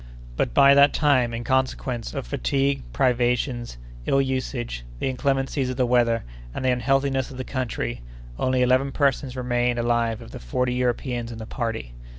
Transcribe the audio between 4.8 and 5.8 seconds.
the inclemencies of